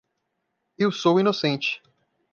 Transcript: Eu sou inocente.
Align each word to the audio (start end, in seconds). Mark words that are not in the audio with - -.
Eu 0.79 0.91
sou 0.91 1.19
inocente. 1.19 1.79